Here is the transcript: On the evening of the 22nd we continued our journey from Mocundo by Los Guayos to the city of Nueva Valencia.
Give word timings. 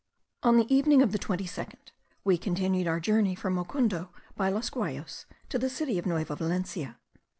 On 0.41 0.57
the 0.57 0.73
evening 0.75 1.03
of 1.03 1.11
the 1.11 1.19
22nd 1.19 1.91
we 2.23 2.35
continued 2.35 2.87
our 2.87 2.99
journey 2.99 3.35
from 3.35 3.53
Mocundo 3.53 4.09
by 4.35 4.49
Los 4.49 4.71
Guayos 4.71 5.25
to 5.49 5.59
the 5.59 5.69
city 5.69 5.99
of 5.99 6.07
Nueva 6.07 6.35
Valencia. 6.35 6.97